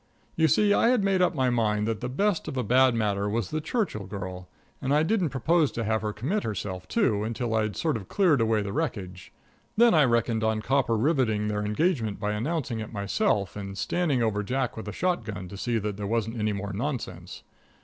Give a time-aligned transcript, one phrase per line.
[0.35, 3.29] You see, I had made up my mind that the best of a bad matter
[3.29, 4.47] was the Churchill girl,
[4.81, 8.41] and I didn't propose to have her commit herself, too, until I'd sort of cleared
[8.41, 9.31] away the wreckage.
[9.77, 14.41] Then I reckoned on copper riveting their engagement by announcing it myself and standing over
[14.41, 17.43] Jack with a shotgun to see that there wasn't any more nonsense.